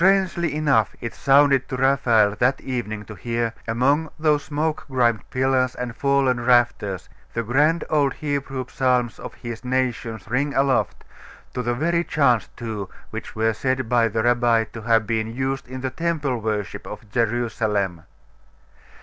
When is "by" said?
13.89-14.07